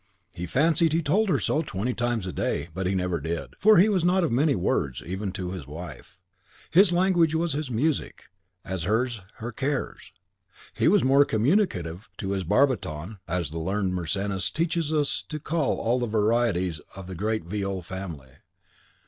[0.33, 3.77] He fancied he told her so twenty times a day; but he never did, for
[3.77, 6.17] he was not of many words, even to his wife.
[6.71, 8.23] His language was his music,
[8.65, 10.11] as hers, her cares!
[10.73, 15.77] He was more communicative to his barbiton, as the learned Mersennus teaches us to call
[15.77, 18.31] all the varieties of the great viol family.